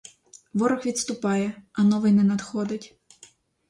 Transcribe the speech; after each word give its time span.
Ворог 0.53 0.85
відступає, 0.85 1.53
а 1.73 1.83
новий 1.83 2.11
не 2.11 2.23
надходить. 2.23 2.95